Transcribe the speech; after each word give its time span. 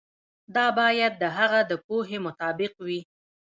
دا 0.55 0.65
باید 0.79 1.13
د 1.17 1.23
هغه 1.37 1.59
د 1.69 1.73
پوهې 1.85 2.17
مطابق 2.25 2.73
وي. 2.85 2.99